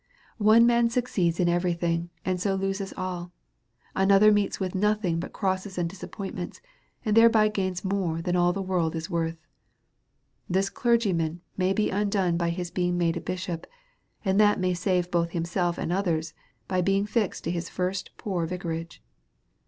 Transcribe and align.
Ojie 0.39 0.65
man 0.65 0.89
succeeds 0.89 1.39
in 1.39 1.47
every 1.47 1.75
thing, 1.75 2.09
and 2.25 2.41
so 2.41 2.55
loses 2.55 2.91
all: 2.97 3.31
another 3.95 4.31
meets 4.31 4.59
with 4.59 4.73
nothing 4.73 5.19
but 5.19 5.31
crosses 5.31 5.77
and 5.77 5.87
disap 5.87 6.09
pointments, 6.09 6.59
and 7.05 7.15
thereby 7.15 7.47
gains 7.49 7.85
more 7.85 8.19
than 8.19 8.35
all 8.35 8.51
the 8.51 8.63
world 8.63 8.95
is 8.95 9.11
worth. 9.11 9.37
This 10.49 10.71
x^lergyman 10.71 11.41
may 11.55 11.71
be 11.71 11.91
undone 11.91 12.35
by 12.35 12.49
his 12.49 12.71
being 12.71 12.97
made 12.97 13.15
a 13.15 13.21
bishop; 13.21 13.67
and 14.25 14.39
that 14.39 14.59
may 14.59 14.73
save 14.73 15.11
both 15.11 15.33
himself 15.33 15.77
and 15.77 15.91
others, 15.93 16.33
by 16.67 16.81
being 16.81 17.05
fixed 17.05 17.43
to 17.43 17.51
his 17.51 17.69
first 17.69 18.09
poor 18.17 18.47
vicarage. 18.47 19.03